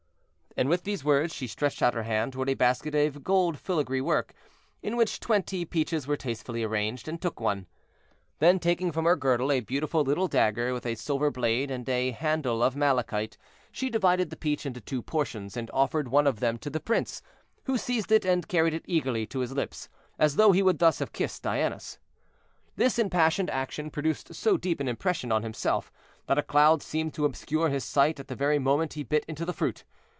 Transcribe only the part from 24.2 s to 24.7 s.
so